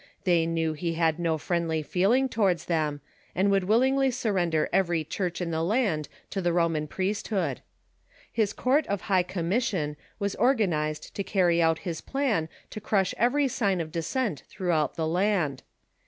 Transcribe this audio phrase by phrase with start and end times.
[0.23, 3.01] They knew he had no friendly feeling towards them,
[3.35, 7.61] and would willingly surrender every church in the land to the Roman priesthood.
[8.33, 13.47] His Court of High Commission was organized to carry out his plan to crush every
[13.47, 15.61] sign of dissent throughout the land.